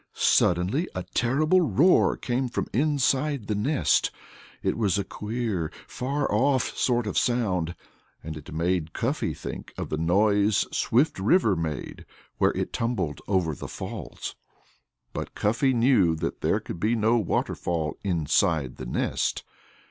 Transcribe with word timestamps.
Suddenly 0.15 0.87
a 0.95 1.03
terrible 1.03 1.61
roar 1.61 2.17
came 2.17 2.49
from 2.49 2.65
inside 2.73 3.45
the 3.45 3.53
nest. 3.53 4.09
It 4.63 4.75
was 4.75 4.97
a 4.97 5.03
queer, 5.03 5.71
far 5.87 6.27
off 6.33 6.75
sort 6.75 7.05
of 7.05 7.19
sound, 7.19 7.75
and 8.23 8.35
it 8.35 8.51
made 8.51 8.93
Cuffy 8.93 9.35
think 9.35 9.75
of 9.77 9.89
the 9.89 9.99
noise 9.99 10.65
Swift 10.75 11.19
River 11.19 11.55
made, 11.55 12.07
where 12.39 12.51
it 12.57 12.73
tumbled 12.73 13.21
over 13.27 13.53
the 13.53 13.67
falls. 13.67 14.35
But 15.13 15.35
Cuffy 15.35 15.71
knew 15.71 16.15
that 16.15 16.41
there 16.41 16.59
could 16.59 16.79
be 16.79 16.95
no 16.95 17.17
water 17.19 17.53
fall 17.53 17.95
inside 18.03 18.77
the 18.77 18.87
nest. 18.87 19.43